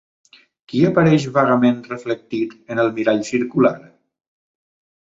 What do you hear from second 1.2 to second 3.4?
vagament reflectit en el mirall